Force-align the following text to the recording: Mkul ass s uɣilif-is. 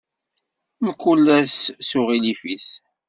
Mkul 0.87 1.25
ass 1.39 1.57
s 1.87 1.89
uɣilif-is. 1.99 2.67